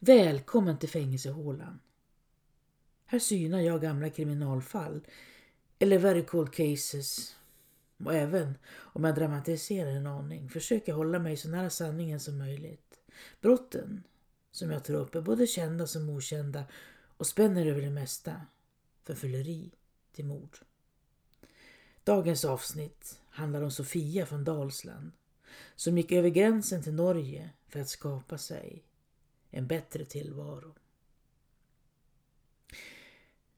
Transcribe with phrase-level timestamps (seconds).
[0.00, 1.80] Välkommen till fängelsehålan.
[3.06, 5.06] Här synar jag gamla kriminalfall
[5.78, 7.36] eller very cold cases
[8.04, 12.38] och även om jag dramatiserar en aning försöker jag hålla mig så nära sanningen som
[12.38, 13.00] möjligt.
[13.40, 14.02] Brotten
[14.50, 16.64] som jag tar upp är både kända som okända
[17.16, 18.40] och spänner över det mesta.
[19.04, 19.70] Från fylleri
[20.12, 20.58] till mord.
[22.04, 25.12] Dagens avsnitt handlar om Sofia från Dalsland
[25.76, 28.84] som gick över gränsen till Norge för att skapa sig
[29.50, 30.74] en bättre tillvaro.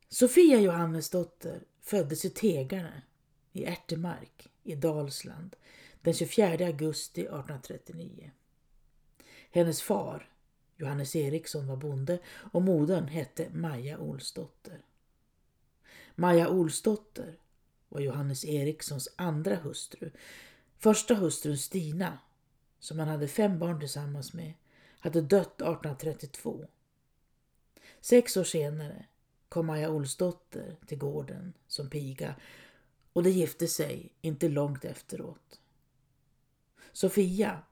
[0.09, 3.03] Sofia Johannesdotter föddes i Tegarne
[3.53, 5.57] i Ärtemark i Dalsland
[6.03, 8.31] den 24 augusti 1839.
[9.51, 10.29] Hennes far,
[10.77, 12.19] Johannes Eriksson, var bonde
[12.53, 14.83] och modern hette Maja Olsdotter.
[16.15, 17.39] Maja Olsdotter
[17.89, 20.11] var Johannes Erikssons andra hustru.
[20.79, 22.19] Första hustrun Stina,
[22.79, 24.53] som han hade fem barn tillsammans med,
[25.01, 26.67] hade dött 1832.
[28.01, 29.07] Sex år senare
[29.49, 32.35] kom Maja Olsdotter till gården som piga
[33.13, 35.61] och de gifte sig inte långt efteråt.
[36.93, 37.63] Sofia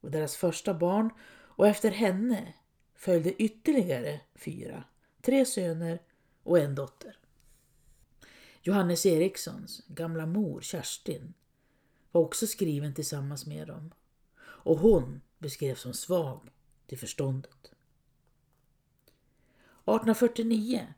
[0.00, 2.54] var deras första barn och efter henne
[2.94, 4.84] följde ytterligare fyra,
[5.20, 6.02] tre söner
[6.42, 7.18] och en dotter.
[8.62, 11.34] Johannes Erikssons gamla mor Kerstin
[12.12, 13.92] var också skriven tillsammans med dem
[14.40, 16.50] och hon beskrevs som svag
[16.92, 17.64] till förståndet.
[19.84, 20.94] 1849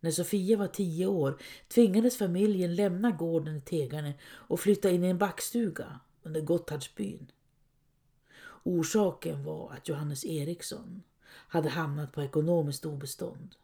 [0.00, 5.08] när Sofia var tio år tvingades familjen lämna gården i Tegarne och flytta in i
[5.08, 7.30] en backstuga under Gotthardsbyn.
[8.62, 13.54] Orsaken var att Johannes Eriksson hade hamnat på ekonomiskt obestånd.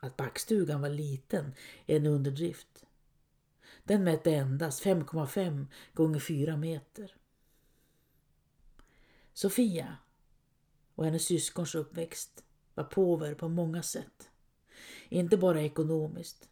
[0.00, 1.54] Att backstugan var liten
[1.86, 2.84] är en underdrift.
[3.84, 7.21] Den mätte endast 5,5 gånger 4 meter.
[9.32, 9.96] Sofia
[10.94, 12.44] och hennes syskons uppväxt
[12.74, 14.30] var påver på många sätt.
[15.08, 16.48] Inte bara ekonomiskt.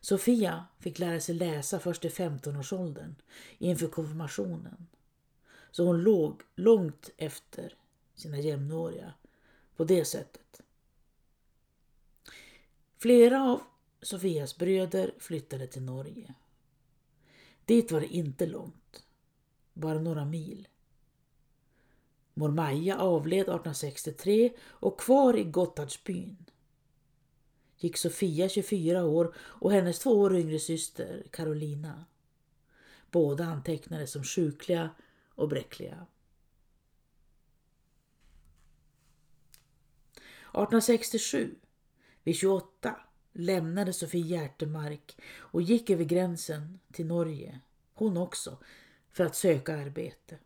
[0.00, 3.14] Sofia fick lära sig läsa först i 15-årsåldern
[3.58, 4.86] inför konfirmationen.
[5.70, 7.74] Så hon låg långt efter
[8.14, 9.14] sina jämnåriga
[9.76, 10.62] på det sättet.
[12.98, 13.62] Flera av
[14.02, 16.34] Sofias bröder flyttade till Norge.
[17.64, 19.04] Dit var det inte långt,
[19.72, 20.68] bara några mil.
[22.34, 26.36] Mor Maja avled 1863 och kvar i Gotthardsbyn
[27.82, 32.04] gick Sofia 24 år och hennes två år yngre syster Carolina.
[33.10, 34.90] Båda antecknades som sjukliga
[35.34, 36.06] och bräckliga.
[40.52, 41.54] 1867,
[42.22, 42.96] vid 28,
[43.32, 47.60] lämnade Sofie Hjärtemark och gick över gränsen till Norge,
[47.94, 48.58] hon också,
[49.10, 50.38] för att söka arbete.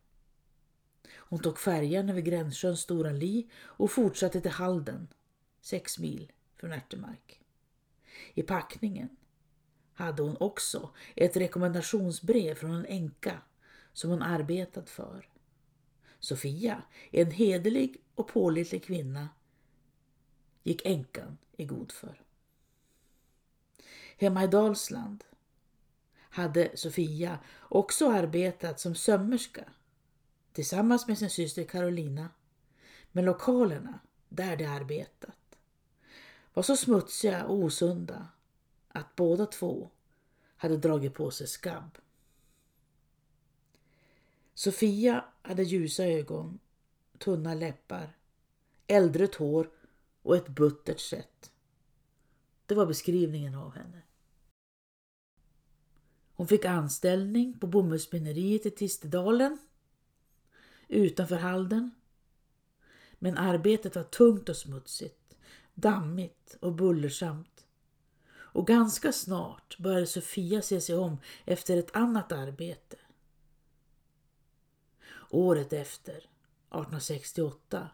[1.28, 5.09] Hon tog färjan över gränssjön Stora Li och fortsatte till Halden,
[5.60, 7.41] sex mil från Ärtemark.
[8.34, 9.16] I packningen
[9.92, 13.42] hade hon också ett rekommendationsbrev från en änka
[13.92, 15.28] som hon arbetat för.
[16.20, 19.28] Sofia, en hederlig och pålitlig kvinna,
[20.62, 22.22] gick änkan i god för.
[24.16, 25.25] Hemma i Dalsland
[26.19, 29.65] hade Sofia också arbetat som sömmerska
[30.56, 32.28] tillsammans med sin syster Carolina.
[33.12, 35.58] Men lokalerna där de arbetat
[36.54, 38.28] var så smutsiga och osunda
[38.88, 39.90] att båda två
[40.56, 41.98] hade dragit på sig skabb.
[44.54, 46.58] Sofia hade ljusa ögon,
[47.18, 48.16] tunna läppar,
[48.86, 49.70] äldre hår
[50.22, 51.52] och ett buttert sätt.
[52.66, 54.02] Det var beskrivningen av henne.
[56.34, 59.58] Hon fick anställning på bomullsspinneriet i Tistedalen
[60.88, 61.91] utanför Halden.
[63.19, 65.36] Men arbetet var tungt och smutsigt,
[65.74, 67.66] dammigt och bullersamt.
[68.56, 72.97] Och ganska snart började Sofia se sig om efter ett annat arbete.
[75.30, 77.88] Året efter, 1868,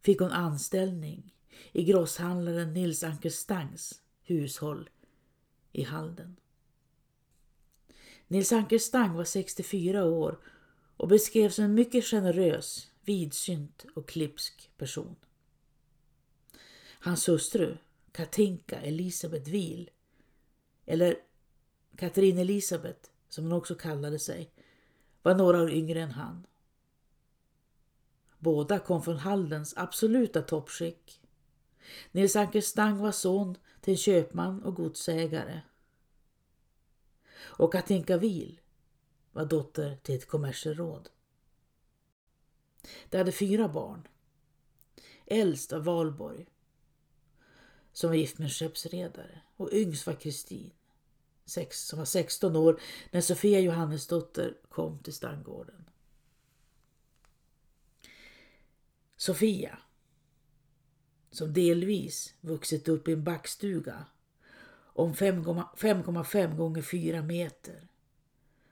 [0.00, 1.34] fick hon anställning
[1.72, 4.90] i grosshandlaren Nils Ankerstangs hushåll
[5.72, 6.36] i Halden.
[8.28, 10.38] Nils Ankerstang var 64 år
[11.00, 15.16] och beskrevs som en mycket generös, vidsynt och klipsk person.
[17.00, 17.76] Hans hustru,
[18.12, 19.90] Katinka Elisabeth Wil,
[20.86, 21.16] eller
[21.96, 24.52] Katrin Elisabeth som hon också kallade sig,
[25.22, 26.46] var några år yngre än han.
[28.38, 31.20] Båda kom från Haldens absoluta toppskick.
[32.12, 35.60] Nils Anker Stang var son till en köpman och godsägare.
[37.40, 38.60] Och Katinka Wil
[39.32, 41.08] var dotter till ett kommerseråd.
[43.08, 44.08] De hade fyra barn.
[45.26, 46.46] äldst av Valborg
[47.92, 50.72] som var gift med en skeppsredare och yngst var Kristin
[51.70, 52.80] som var 16 år
[53.10, 55.84] när Sofia Johannesdotter kom till Stangården.
[59.16, 59.78] Sofia,
[61.30, 64.04] som delvis vuxit upp i en backstuga
[64.72, 67.89] om 5,5 gånger 4 meter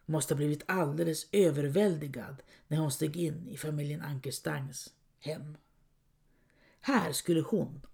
[0.09, 5.57] måste ha blivit alldeles överväldigad när hon steg in i familjen Ankerstangs hem.
[6.81, 7.87] Här skulle hon,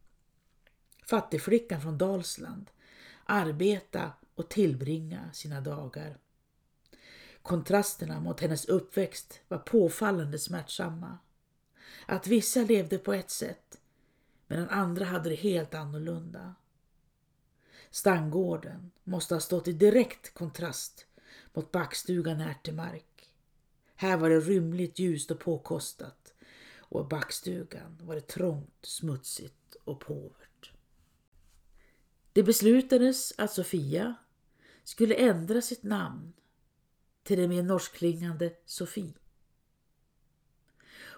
[1.06, 2.70] fattigflickan från Dalsland,
[3.24, 6.18] arbeta och tillbringa sina dagar.
[7.42, 11.18] Kontrasterna mot hennes uppväxt var påfallande smärtsamma.
[12.06, 13.80] Att vissa levde på ett sätt
[14.46, 16.54] medan andra hade det helt annorlunda.
[17.90, 21.06] Stangården måste ha stått i direkt kontrast
[21.54, 23.32] mot backstugan Ärtemark.
[23.96, 26.34] Här var det rymligt ljust och påkostat
[26.76, 30.72] och i backstugan var det trångt, smutsigt och påvert.
[32.32, 34.14] Det beslutades att Sofia
[34.84, 36.32] skulle ändra sitt namn
[37.22, 39.14] till det mer norskklingande Sofie.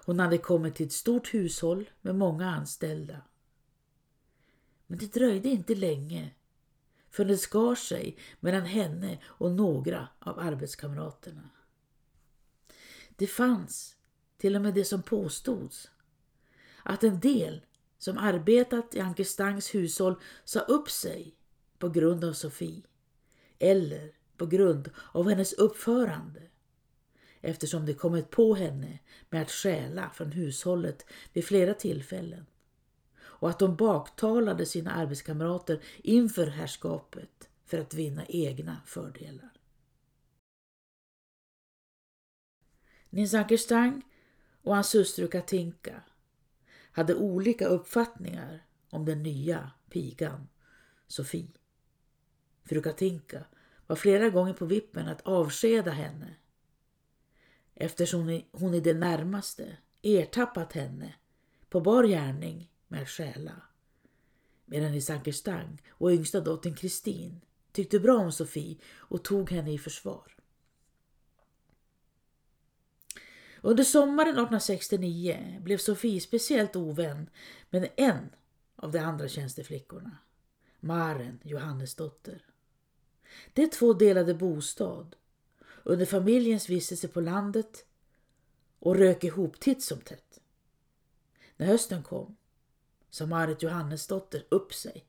[0.06, 3.22] Hon hade kommit till ett stort hushåll med många anställda.
[4.86, 6.30] Men det dröjde inte länge
[7.16, 11.50] för det skar sig mellan henne och några av arbetskamraterna.
[13.16, 13.96] Det fanns
[14.38, 15.90] till och med det som påstods
[16.82, 17.60] att en del
[17.98, 21.34] som arbetat i Anke Stangs hushåll sa upp sig
[21.78, 22.82] på grund av Sofie
[23.58, 26.42] eller på grund av hennes uppförande
[27.40, 28.98] eftersom de kommit på henne
[29.30, 32.46] med att stjäla från hushållet vid flera tillfällen
[33.38, 39.52] och att de baktalade sina arbetskamrater inför herrskapet för att vinna egna fördelar.
[43.10, 44.02] Nils Ankerstang
[44.62, 46.02] och hans hustru Katinka
[46.92, 50.48] hade olika uppfattningar om den nya pigan
[51.06, 51.48] Sofie.
[52.64, 53.44] Fru Katinka
[53.86, 56.34] var flera gånger på vippen att avskeda henne
[57.74, 61.14] eftersom hon i det närmaste ertappat henne
[61.68, 63.62] på bar gärning med att stjäla.
[64.64, 67.40] Medan Nils Ankerstang och yngsta dottern Kristin
[67.72, 70.36] tyckte bra om Sofie och tog henne i försvar.
[73.60, 77.30] Under sommaren 1869 blev Sofie speciellt ovän
[77.70, 78.30] med en
[78.76, 80.18] av de andra tjänsteflickorna,
[80.80, 82.46] Maren Johannesdotter.
[83.52, 85.16] De två delade bostad
[85.84, 87.86] under familjens vistelse på landet
[88.78, 90.40] och rök ihop titt som tätt.
[91.56, 92.36] När hösten kom
[93.10, 95.06] sa Marit Johannesdotter upp sig.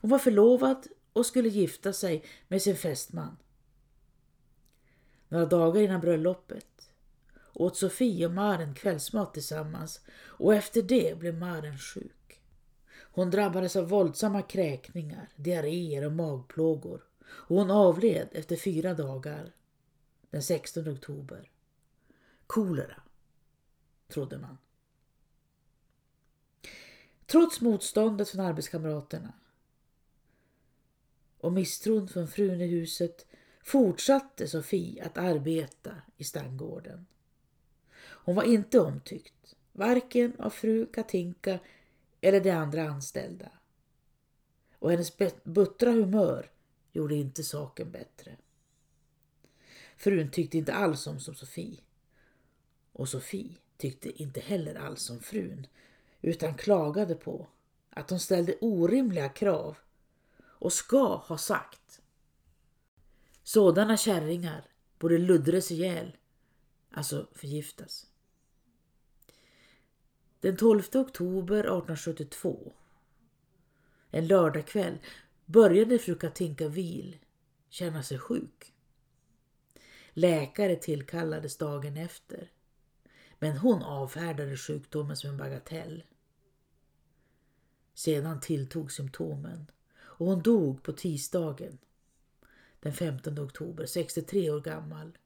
[0.00, 3.36] Hon var förlovad och skulle gifta sig med sin fästman.
[5.28, 6.90] Några dagar innan bröllopet
[7.52, 12.40] åt Sofie och Maren kvällsmat tillsammans och efter det blev Maren sjuk.
[12.92, 19.52] Hon drabbades av våldsamma kräkningar, diarréer och magplågor och hon avled efter fyra dagar
[20.30, 21.50] den 16 oktober.
[22.46, 23.02] Kolera,
[24.08, 24.58] trodde man.
[27.26, 29.32] Trots motståndet från arbetskamraterna
[31.38, 33.26] och misstron från frun i huset
[33.64, 37.06] fortsatte Sofie att arbeta i stangården.
[37.98, 41.58] Hon var inte omtyckt, varken av fru Katinka
[42.20, 43.50] eller de andra anställda.
[44.78, 46.50] Och hennes buttra humör
[46.92, 48.36] gjorde inte saken bättre.
[49.96, 51.80] Frun tyckte inte alls om som Sofie.
[52.92, 55.66] Och Sofie tyckte inte heller alls om frun
[56.26, 57.46] utan klagade på
[57.90, 59.76] att de ställde orimliga krav
[60.40, 62.00] och ska ha sagt.
[63.42, 64.64] Sådana kärringar
[64.98, 66.16] borde luddras ihjäl,
[66.90, 68.06] alltså förgiftas.
[70.40, 72.72] Den 12 oktober 1872,
[74.10, 74.98] en lördagkväll,
[75.44, 77.18] började fru Katinka Vil
[77.68, 78.74] känna sig sjuk.
[80.12, 82.50] Läkare tillkallades dagen efter,
[83.38, 86.02] men hon avfärdade sjukdomen som en bagatell.
[88.06, 91.78] Sedan tilltog symptomen och hon dog på tisdagen
[92.80, 95.18] den 15 oktober, 63 år gammal.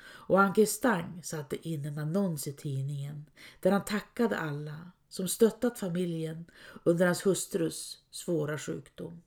[0.00, 5.78] Och Anke Stang satte in en annons i tidningen där han tackade alla som stöttat
[5.78, 6.44] familjen
[6.84, 9.22] under hans hustrus svåra sjukdom.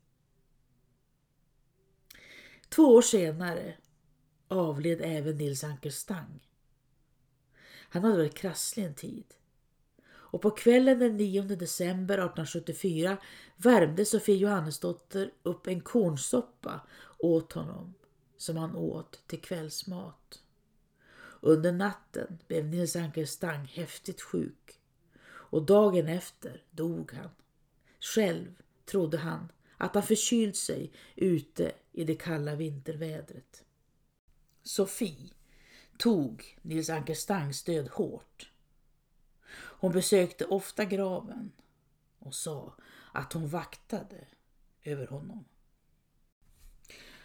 [2.69, 3.77] Två år senare
[4.47, 6.47] avled även Nils Anker Stang.
[7.89, 9.33] Han hade varit krasslig en tid
[10.31, 13.17] och på kvällen den 9 december 1874
[13.57, 16.81] värmde Sofie Johannesdotter upp en kornsoppa
[17.19, 17.93] åt honom
[18.37, 20.43] som han åt till kvällsmat.
[21.41, 24.79] Under natten blev Nils Anker Stang häftigt sjuk
[25.27, 27.29] och dagen efter dog han.
[27.99, 33.63] Själv trodde han att han förkylt sig ute i det kalla vintervädret.
[34.63, 35.29] Sofie
[35.97, 38.50] tog Nils Anker Stangs död hårt.
[39.53, 41.51] Hon besökte ofta graven
[42.19, 42.73] och sa
[43.11, 44.27] att hon vaktade
[44.83, 45.45] över honom.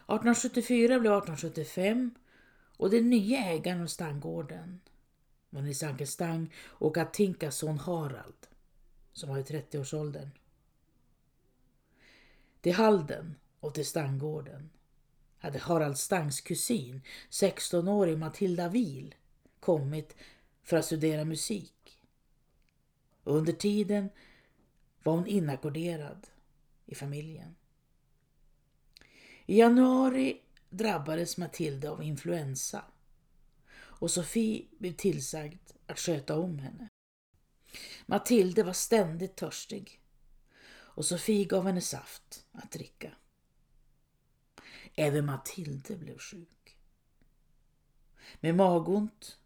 [0.09, 2.11] 1874 blev 1875
[2.77, 4.81] och den nya ägaren av Stanggården
[5.51, 8.47] var Nils Anker Stang och Katinkas son Harald
[9.13, 10.31] som var i 30-årsåldern.
[12.61, 14.71] Till Halden och till Stanggården
[15.39, 19.15] hade Harald Stangs kusin, 16-årig Matilda Wil,
[19.61, 20.17] kommit
[20.63, 21.76] för att studera musik.
[23.27, 24.11] Och under tiden
[25.03, 26.27] var hon inackorderad
[26.87, 27.57] i familjen.
[29.47, 30.41] I januari
[30.71, 32.85] drabbades Matilda av influensa
[33.77, 36.89] och Sofie blev tillsagd att sköta om henne.
[38.07, 40.01] Matilde var ständigt törstig
[40.69, 43.13] och Sofie gav henne saft att dricka.
[44.95, 46.77] Även Matilde blev sjuk.
[48.41, 49.39] Med magont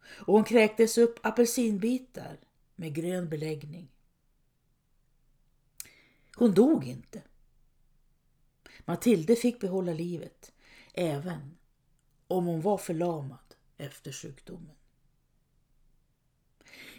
[0.00, 2.38] och hon kräktes upp apelsinbitar
[2.78, 3.88] med grön beläggning.
[6.36, 7.22] Hon dog inte.
[8.84, 10.52] Matilde fick behålla livet
[10.94, 11.58] även
[12.26, 14.76] om hon var förlamad efter sjukdomen.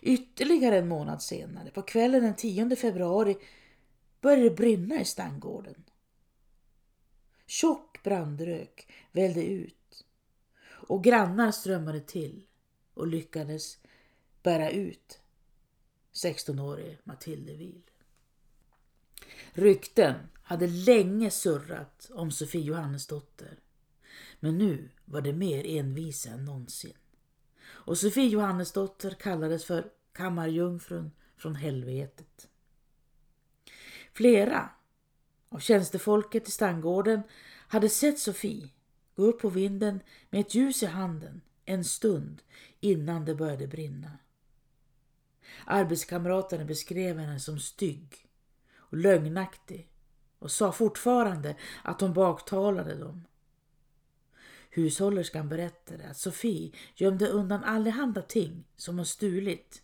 [0.02, 3.38] Ytterligare en månad senare, på kvällen den 10 februari,
[4.22, 5.84] började det brinna i stangården.
[7.46, 10.06] Tjock brandrök vällde ut
[10.64, 12.46] och grannar strömmade till
[12.94, 13.78] och lyckades
[14.44, 15.22] bära ut
[16.14, 17.82] 16-årige Matilde Wil.
[19.54, 23.60] Rykten hade länge surrat om Sofie Johannesdotter.
[24.40, 26.98] Men nu var det mer envisa än någonsin.
[27.62, 32.50] Och Sofie Johannesdotter kallades för kammarjungfrun från helvetet.
[34.14, 34.70] Flera
[35.50, 37.22] av tjänstefolket i stangården
[37.68, 38.70] hade sett Sofie
[39.16, 40.00] gå upp på vinden
[40.30, 42.42] med ett ljus i handen en stund
[42.80, 44.18] innan det började brinna.
[45.66, 48.28] Arbetskamraterna beskrev henne som stygg
[48.78, 49.92] och lögnaktig
[50.40, 53.28] och sa fortfarande att hon baktalade dem.
[54.70, 59.84] Hushållerskan berättade att Sofie gömde undan allehanda ting som hon stulit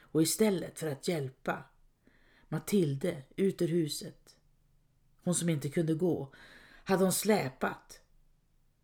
[0.00, 1.64] och istället för att hjälpa
[2.48, 4.36] Matilde ut ur huset,
[5.22, 6.34] hon som inte kunde gå,
[6.84, 8.00] hade hon släpat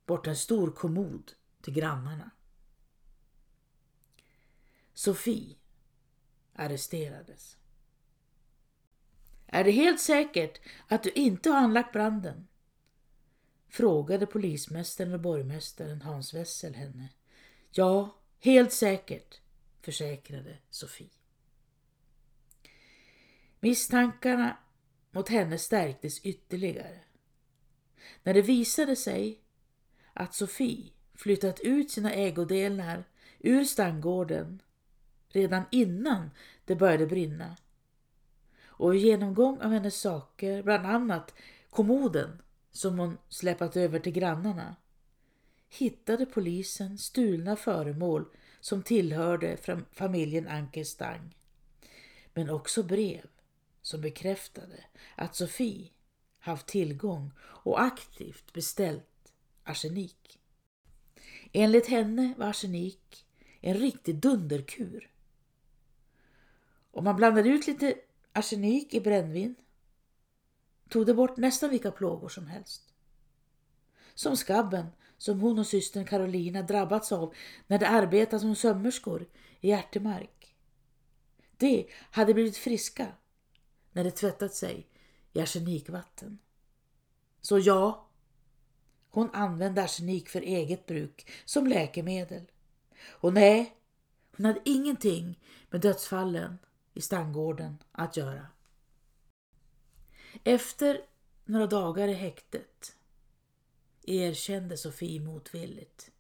[0.07, 2.31] bort en stor kommod till grannarna.
[4.95, 5.57] Sofie
[6.55, 7.57] arresterades.
[9.47, 12.49] Är det helt säkert att du inte har anlagt branden?
[13.69, 17.09] Frågade polismästaren och borgmästaren Hans Wessel henne.
[17.71, 19.41] Ja, helt säkert,
[19.83, 21.11] försäkrade Sofie.
[23.61, 24.59] Misstankarna
[25.11, 27.01] mot henne stärktes ytterligare.
[28.23, 29.41] När det visade sig
[30.13, 33.05] att Sofie flyttat ut sina ägodelar
[33.39, 34.63] ur Stangården
[35.35, 36.31] redan innan
[36.65, 37.57] det började brinna
[38.77, 41.35] och i genomgång av hennes saker, bland annat
[41.71, 44.77] kommoden som hon släpat över till grannarna,
[45.69, 48.25] hittade polisen stulna föremål
[48.61, 49.57] som tillhörde
[49.93, 51.37] familjen Ankerstang.
[52.35, 53.27] Men också brev
[53.83, 54.85] som bekräftade
[55.17, 55.91] att Sofie
[56.39, 59.33] haft tillgång och aktivt beställt
[59.65, 60.39] arsenik.
[61.53, 63.27] Enligt henne var arsenik
[63.61, 65.11] en riktig dunderkur.
[66.95, 67.95] Om man blandade ut lite
[68.33, 69.55] arsenik i brännvin
[70.89, 72.95] tog det bort nästan vilka plågor som helst.
[74.15, 74.87] Som skabben
[75.19, 77.35] som hon och systern Carolina drabbats av
[77.67, 79.27] när de arbetat som sömmerskor
[79.61, 80.57] i Ärtemark.
[81.57, 83.07] De hade blivit friska
[83.93, 84.89] när de tvättat sig
[85.33, 86.39] i arsenikvatten.
[87.41, 88.09] Så ja,
[89.11, 92.51] hon använde arsenik för eget bruk som läkemedel.
[93.09, 93.77] Och nej,
[94.37, 96.59] hon hade ingenting med dödsfallen
[96.95, 98.47] i Stangården att göra.
[100.45, 101.01] Efter
[101.45, 102.97] några dagar i häktet
[104.03, 106.11] erkände Sofie motvilligt.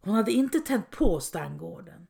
[0.00, 2.06] Hon hade inte tänt på Stangården.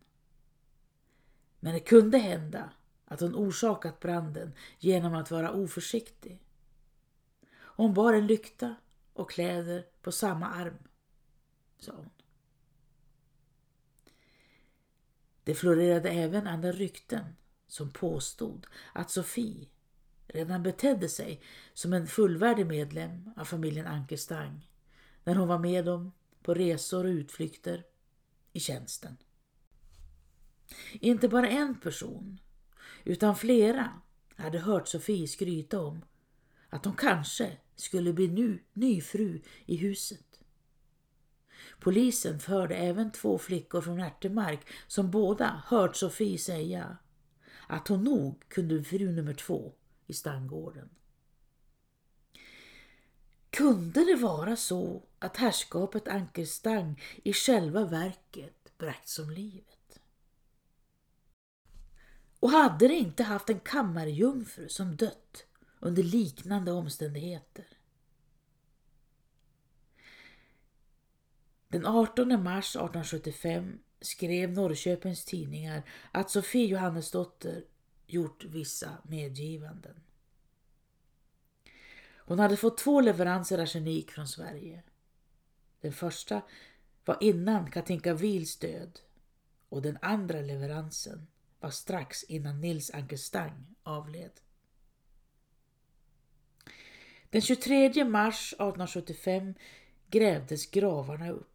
[1.61, 2.71] Men det kunde hända
[3.05, 6.43] att hon orsakat branden genom att vara oförsiktig.
[7.53, 8.75] Hon bar en lykta
[9.13, 10.79] och kläder på samma arm,
[11.79, 12.11] sa hon.
[15.45, 17.25] Det florerade även andra rykten
[17.67, 19.69] som påstod att Sofie
[20.27, 21.43] redan betedde sig
[21.75, 24.71] som en fullvärdig medlem av familjen Ankerstang
[25.25, 27.85] när hon var med dem på resor och utflykter
[28.53, 29.17] i tjänsten.
[30.93, 32.41] Inte bara en person,
[33.05, 34.01] utan flera
[34.37, 36.05] hade hört Sofie skryta om
[36.69, 40.30] att hon kanske skulle bli ny, ny fru i huset.
[41.79, 46.97] Polisen förde även två flickor från Ärtemark som båda hört Sofie säga
[47.67, 49.73] att hon nog kunde fru nummer två
[50.07, 50.89] i stangården.
[53.51, 60.01] Kunde det vara så att herrskapet Ankerstang i själva verket bragts om livet?
[62.41, 65.45] Och hade det inte haft en kammarjungfru som dött
[65.81, 67.80] under liknande omständigheter?
[71.71, 77.65] Den 18 mars 1875 skrev Norrköpings tidningar att Sofie Johannesdotter
[78.07, 80.01] gjort vissa medgivanden.
[82.17, 84.83] Hon hade fått två leveranser arsenik från Sverige.
[85.81, 86.43] Den första
[87.05, 89.01] var innan Katinka Wils död
[89.69, 91.27] och den andra leveransen
[91.61, 94.33] var strax innan Nils Ankerstang avled.
[97.31, 99.55] Den 23 mars 1875
[100.11, 101.50] grävdes gravarna upp.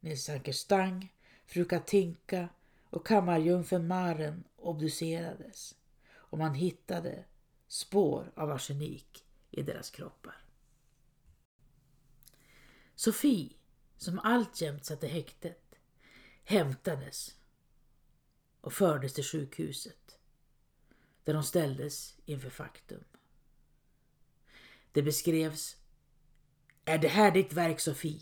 [0.00, 1.12] Nils Anker Stang,
[1.46, 2.48] fru Katinka
[2.90, 5.74] och kammarjungfrun Maren obducerades
[6.12, 7.24] och man hittade
[7.68, 10.44] spår av arsenik i deras kroppar.
[12.94, 13.52] Sofie,
[13.96, 15.74] som alltjämt satt i häktet,
[16.44, 17.36] hämtades
[18.60, 20.18] och fördes till sjukhuset
[21.24, 23.04] där hon ställdes inför faktum.
[24.92, 25.76] Det beskrevs
[26.84, 28.20] Är det här ditt verk Sofie?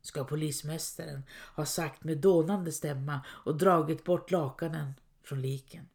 [0.00, 1.22] Ska polismästaren
[1.56, 5.88] ha sagt med dånande stämma och dragit bort lakanen från liken.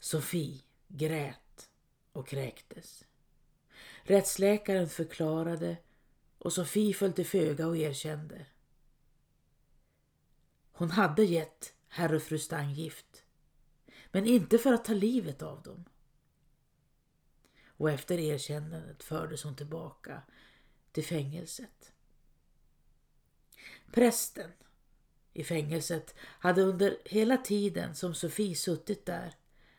[0.00, 1.70] Sofie grät
[2.12, 3.04] och kräktes.
[4.02, 5.76] Rättsläkaren förklarade
[6.38, 8.46] och Sofie föll till föga och erkände.
[10.72, 13.24] Hon hade gett herr och fru Stang gift,
[14.12, 15.84] men inte för att ta livet av dem.
[17.66, 20.22] Och efter erkännandet fördes hon tillbaka
[20.96, 21.92] till fängelset.
[23.92, 24.52] Prästen
[25.32, 29.34] i fängelset hade under hela tiden som Sofie suttit där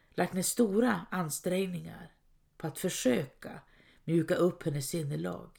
[0.09, 2.11] lagt ner stora ansträngningar
[2.57, 3.61] på att försöka
[4.03, 5.49] mjuka upp hennes sinnelag.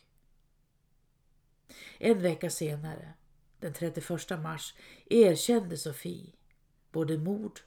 [1.99, 3.14] En vecka senare,
[3.61, 4.75] den 31 mars,
[5.07, 6.33] erkände Sofie
[6.92, 7.61] både mord,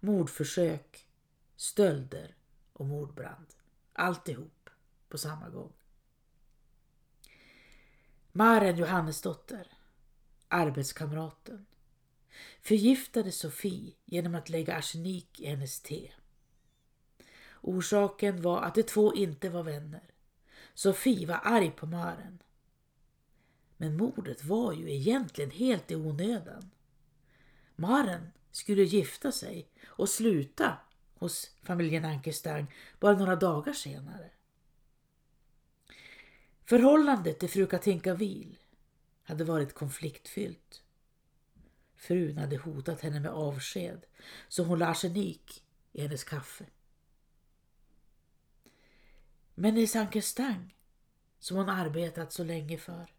[0.00, 1.06] mordförsök,
[1.56, 2.34] stölder
[2.72, 3.46] och mordbrand.
[3.92, 4.70] Alltihop
[5.08, 5.72] på samma gång.
[8.36, 9.66] Maren Johannesdotter,
[10.48, 11.66] arbetskamraten,
[12.62, 16.12] förgiftade Sofie genom att lägga arsenik i hennes te.
[17.60, 20.02] Orsaken var att de två inte var vänner.
[20.74, 22.42] Sofie var arg på Maren.
[23.76, 26.70] Men mordet var ju egentligen helt i onödan.
[27.76, 30.78] Maren skulle gifta sig och sluta
[31.14, 34.30] hos familjen Ankerstang bara några dagar senare.
[36.68, 38.58] Förhållandet till fru Katinka Vil
[39.22, 40.82] hade varit konfliktfyllt.
[41.96, 44.06] Frun hade hotat henne med avsked
[44.48, 46.66] så hon la arsenik i hennes kaffe.
[49.54, 50.74] Men i Sankerstang,
[51.38, 53.14] som hon arbetat så länge för.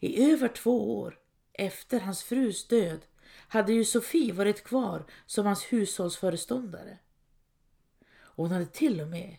[0.00, 1.18] I över två år
[1.52, 3.00] efter hans frus död
[3.48, 6.98] hade ju Sofie varit kvar som hans hushållsföreståndare.
[8.10, 9.36] hon hade till och med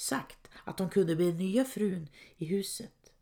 [0.00, 3.12] sagt att hon kunde bli nya frun i huset.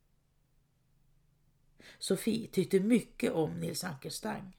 [1.99, 4.57] Sofie tyckte mycket om Nils Ankerstang.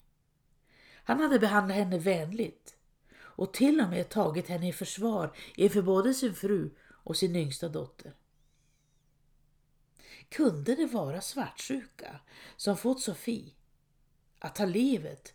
[1.03, 2.75] Han hade behandlat henne vänligt
[3.19, 7.69] och till och med tagit henne i försvar inför både sin fru och sin yngsta
[7.69, 8.13] dotter.
[10.29, 12.19] Kunde det vara svartsjuka
[12.55, 13.53] som fått Sofie
[14.39, 15.33] att ta livet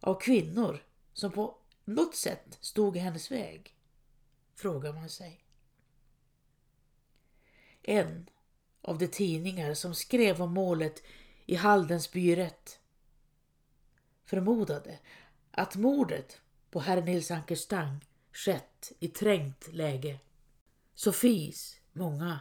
[0.00, 3.76] av kvinnor som på något sätt stod i hennes väg?
[4.54, 5.41] Frågar man sig.
[7.82, 8.30] En
[8.82, 11.02] av de tidningar som skrev om målet
[11.46, 12.78] i Haldens byrätt
[14.24, 14.98] förmodade
[15.50, 16.40] att mordet
[16.70, 20.18] på herr Nils Ankerstang skett i trängt läge.
[20.94, 22.40] Sofies många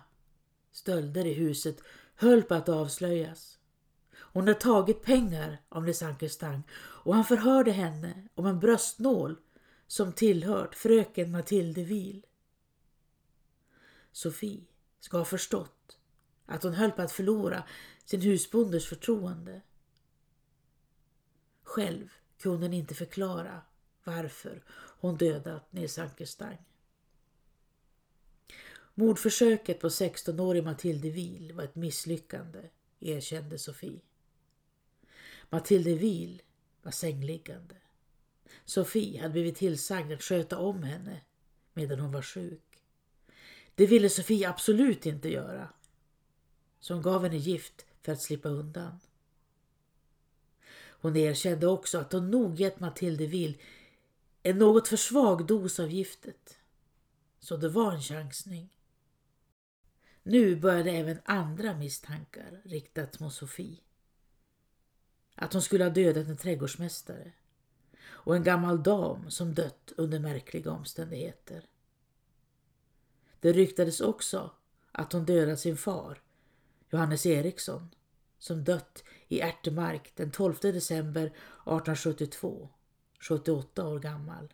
[0.71, 1.77] stölder i huset
[2.15, 3.57] höll på att avslöjas.
[4.13, 9.35] Hon hade tagit pengar av Nils Ankerstang och han förhörde henne om en bröstnål
[9.87, 12.25] som tillhört fröken Mathilde Wil.
[14.11, 14.65] Sofie
[15.01, 15.97] ska ha förstått
[16.45, 17.63] att hon höll på att förlora
[18.05, 19.61] sin husbonders förtroende.
[21.63, 23.61] Själv kunde hon inte förklara
[24.03, 24.63] varför
[24.99, 26.57] hon dödat Nils Ankerstang.
[28.93, 34.01] Mordförsöket på 16-årig Matilde Wil var ett misslyckande, erkände Sofie.
[35.49, 36.41] Matilde Wil
[36.81, 37.75] var sängliggande.
[38.65, 41.21] Sofie hade blivit tillsagd att sköta om henne
[41.73, 42.70] medan hon var sjuk.
[43.81, 45.69] Det ville Sofie absolut inte göra.
[46.79, 48.99] Så hon gav henne gift för att slippa undan.
[50.73, 53.57] Hon erkände också att hon nog gett Matilde Vill
[54.43, 56.57] en något för svag dos av giftet.
[57.39, 58.77] Så det var en chansning.
[60.23, 63.77] Nu började även andra misstankar riktas mot Sofie.
[65.35, 67.31] Att hon skulle ha dödat en trädgårdsmästare
[68.03, 71.70] och en gammal dam som dött under märkliga omständigheter.
[73.41, 74.51] Det ryktades också
[74.91, 76.21] att hon dödat sin far,
[76.89, 77.89] Johannes Eriksson,
[78.39, 82.69] som dött i Ärtemark den 12 december 1872,
[83.19, 84.53] 78 år gammal.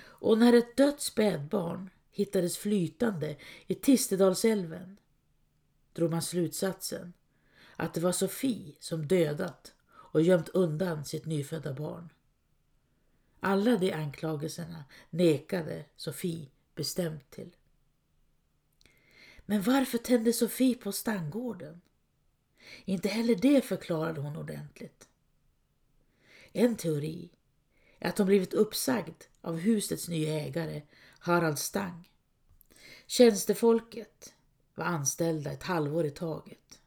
[0.00, 3.36] Och när ett dött spädbarn hittades flytande
[3.66, 4.96] i Tistedalsälven
[5.92, 7.12] drog man slutsatsen
[7.76, 12.08] att det var Sofie som dödat och gömt undan sitt nyfödda barn.
[13.40, 17.56] Alla de anklagelserna nekade Sofie bestämt till.
[19.46, 21.80] Men varför tände Sofie på stangården?
[22.84, 25.08] Inte heller det förklarade hon ordentligt.
[26.52, 27.30] En teori
[27.98, 30.82] är att hon blivit uppsagd av husets nya ägare
[31.18, 32.08] Harald Stang.
[33.06, 34.34] Tjänstefolket
[34.74, 36.80] var anställda ett halvår i taget.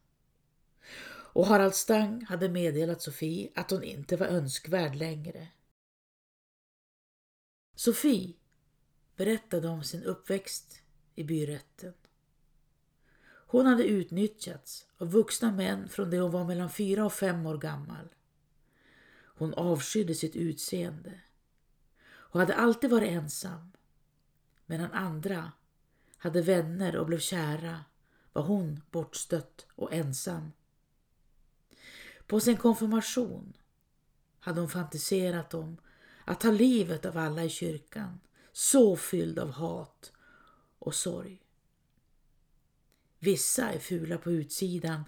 [1.35, 5.47] Och Harald Stang hade meddelat Sofie att hon inte var önskvärd längre.
[7.75, 8.33] Sofie
[9.15, 10.81] berättade om sin uppväxt
[11.15, 11.93] i byrätten.
[13.55, 17.57] Hon hade utnyttjats av vuxna män från det hon var mellan fyra och fem år
[17.57, 18.09] gammal.
[19.37, 21.21] Hon avskydde sitt utseende
[22.07, 23.71] och hade alltid varit ensam.
[24.65, 25.51] Medan andra
[26.17, 27.85] hade vänner och blev kära
[28.33, 30.51] var hon bortstött och ensam.
[32.27, 33.53] På sin konfirmation
[34.39, 35.77] hade hon fantiserat om
[36.25, 38.19] att ta livet av alla i kyrkan,
[38.51, 40.11] så fylld av hat
[40.79, 41.44] och sorg.
[43.19, 45.03] Vissa är fula på utsidan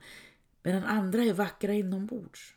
[0.63, 2.56] medan andra är vackra inombords.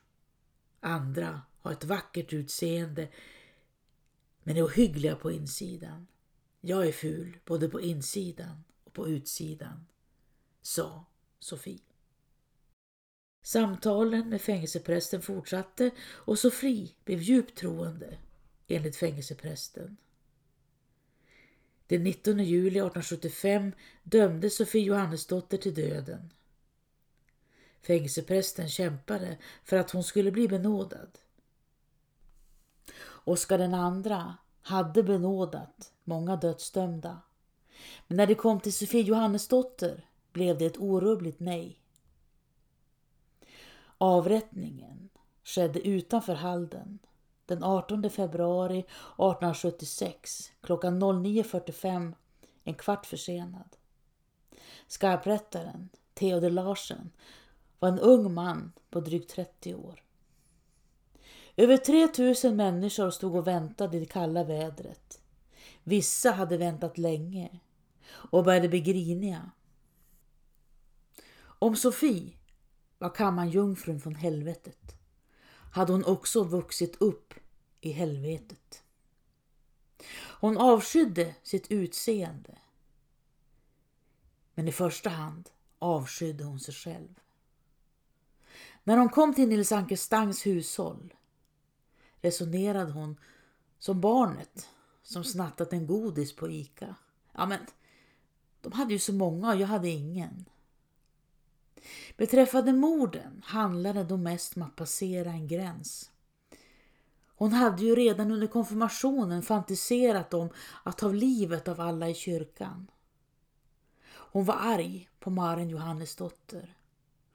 [0.80, 3.08] Andra har ett vackert utseende
[4.42, 6.06] men är ohyggliga på insidan.
[6.60, 9.86] Jag är ful både på insidan och på utsidan,
[10.62, 11.04] sa
[11.38, 11.80] Sofie.
[13.42, 18.18] Samtalen med fängelseprästen fortsatte och Sofie blev djupt troende,
[18.68, 19.96] enligt fängelseprästen.
[21.90, 23.72] Den 19 juli 1875
[24.02, 26.32] dömdes Sofie Johannesdotter till döden.
[27.82, 31.18] Fängelseprästen kämpade för att hon skulle bli benådad.
[33.04, 34.22] Oskar II
[34.62, 37.22] hade benådat många dödsdömda.
[38.06, 41.80] Men när det kom till Sofie Johannesdotter blev det ett orubbligt nej.
[43.98, 45.08] Avrättningen
[45.44, 46.98] skedde utanför Halden
[47.50, 52.12] den 18 februari 1876 klockan 09.45,
[52.64, 53.76] en kvart försenad.
[54.86, 57.10] Skarprättaren, Theodor Larsen,
[57.78, 60.02] var en ung man på drygt 30 år.
[61.56, 65.20] Över 3000 människor stod och väntade i det kalla vädret.
[65.84, 67.60] Vissa hade väntat länge
[68.10, 69.50] och började bli griniga.
[71.42, 72.32] Om Sofie
[72.98, 75.00] var kammarjungfrun från helvetet
[75.72, 77.29] hade hon också vuxit upp
[77.80, 78.82] i helvetet.
[80.40, 82.58] Hon avskydde sitt utseende.
[84.54, 87.20] Men i första hand avskydde hon sig själv.
[88.84, 91.14] När hon kom till Nils Ankerstangs hushåll
[92.20, 93.20] resonerade hon
[93.78, 94.68] som barnet
[95.02, 96.94] som snattat en godis på Ica.
[97.32, 97.60] Ja, men
[98.60, 100.44] de hade ju så många och jag hade ingen.
[102.16, 106.10] Beträffande morden handlade det mest om att passera en gräns.
[107.40, 110.50] Hon hade ju redan under konfirmationen fantiserat om
[110.82, 112.90] att ta livet av alla i kyrkan.
[114.06, 116.76] Hon var arg på Maren Johannesdotter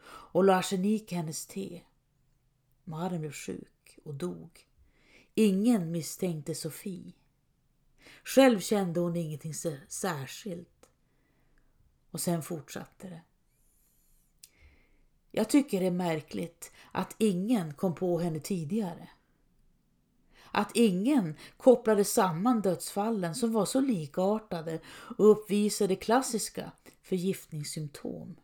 [0.07, 1.81] och la arsenik i hennes te.
[2.83, 4.67] Maren blev sjuk och dog.
[5.35, 7.13] Ingen misstänkte Sofie.
[8.23, 9.53] Själv kände hon ingenting
[9.87, 10.89] särskilt.
[12.11, 13.21] Och sen fortsatte det.
[15.31, 19.09] Jag tycker det är märkligt att ingen kom på henne tidigare.
[20.57, 24.79] Att ingen kopplade samman dödsfallen som var så likartade
[25.17, 28.35] och uppvisade klassiska förgiftningssymptom.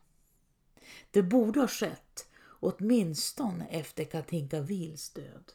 [1.12, 2.28] Det borde ha skett
[2.60, 5.52] åtminstone efter Katinka Wils död.